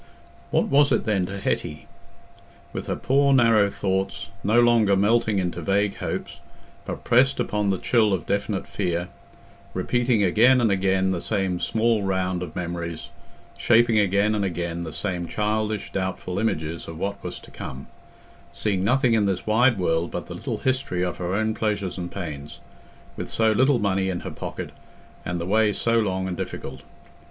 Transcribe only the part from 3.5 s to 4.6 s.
thoughts, no